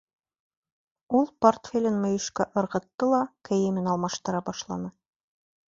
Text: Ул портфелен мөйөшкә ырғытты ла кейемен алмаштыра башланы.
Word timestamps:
Ул 1.19 1.29
портфелен 1.45 2.01
мөйөшкә 2.07 2.49
ырғытты 2.63 3.13
ла 3.15 3.23
кейемен 3.51 3.95
алмаштыра 3.95 4.45
башланы. 4.51 4.93